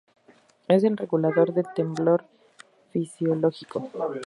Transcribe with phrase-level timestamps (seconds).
[0.67, 2.25] Es el regulador del temblor
[2.91, 3.91] fisiológico.